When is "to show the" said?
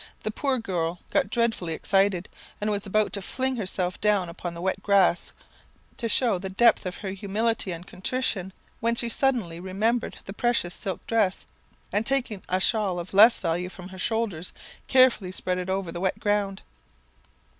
5.97-6.49